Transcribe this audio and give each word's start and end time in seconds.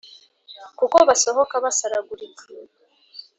Kuko 0.77 0.97
basohoka 1.09 1.55
basaragurika 1.65 2.43